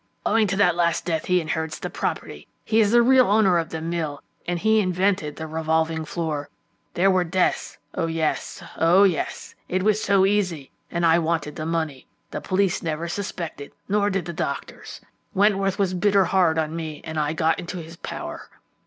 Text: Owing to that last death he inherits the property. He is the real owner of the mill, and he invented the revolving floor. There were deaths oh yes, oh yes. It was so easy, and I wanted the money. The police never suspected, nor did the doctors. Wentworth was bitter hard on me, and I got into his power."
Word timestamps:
Owing 0.25 0.47
to 0.47 0.55
that 0.55 0.75
last 0.75 1.05
death 1.05 1.25
he 1.25 1.39
inherits 1.39 1.77
the 1.77 1.87
property. 1.91 2.47
He 2.65 2.79
is 2.79 2.89
the 2.89 3.03
real 3.03 3.27
owner 3.27 3.59
of 3.59 3.69
the 3.69 3.81
mill, 3.81 4.23
and 4.47 4.57
he 4.57 4.79
invented 4.79 5.35
the 5.35 5.45
revolving 5.45 6.05
floor. 6.05 6.49
There 6.95 7.11
were 7.11 7.23
deaths 7.23 7.77
oh 7.93 8.07
yes, 8.07 8.63
oh 8.77 9.03
yes. 9.03 9.53
It 9.69 9.83
was 9.83 10.01
so 10.01 10.25
easy, 10.25 10.71
and 10.89 11.05
I 11.05 11.19
wanted 11.19 11.55
the 11.55 11.67
money. 11.67 12.07
The 12.31 12.41
police 12.41 12.81
never 12.81 13.07
suspected, 13.07 13.73
nor 13.87 14.09
did 14.09 14.25
the 14.25 14.33
doctors. 14.33 15.01
Wentworth 15.35 15.77
was 15.77 15.93
bitter 15.93 16.25
hard 16.25 16.57
on 16.57 16.75
me, 16.75 17.01
and 17.03 17.19
I 17.19 17.33
got 17.33 17.59
into 17.59 17.77
his 17.77 17.97
power." 17.97 18.49